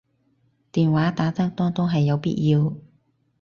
[0.71, 2.75] 電話打得多都係有必要